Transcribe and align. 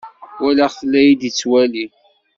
Walaɣ-t 0.41 0.79
la 0.91 0.99
iyi-d-yettwali. 1.01 1.85